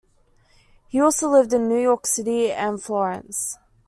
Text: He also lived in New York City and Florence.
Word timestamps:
He 0.87 0.99
also 0.99 1.29
lived 1.29 1.53
in 1.53 1.67
New 1.67 1.77
York 1.79 2.07
City 2.07 2.51
and 2.51 2.81
Florence. 2.81 3.59